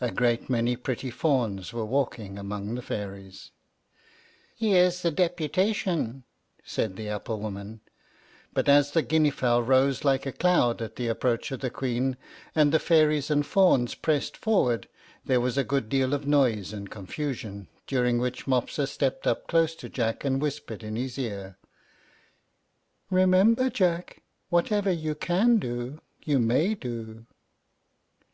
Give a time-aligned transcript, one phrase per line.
[0.00, 3.50] A great many pretty fawns were walking among the fairies.
[4.56, 6.24] "Here's the deputation,"
[6.64, 7.82] said the apple woman;
[8.54, 12.16] but as the Guinea fowl rose like a cloud at the approach of the Queen,
[12.54, 14.88] and the fairies and fawns pressed forward,
[15.22, 19.74] there was a good deal of noise and confusion, during which Mopsa stepped up close
[19.74, 21.58] to Jack, and whispered in his ear,
[23.10, 27.26] "Remember, Jack, whatever you can do you may do."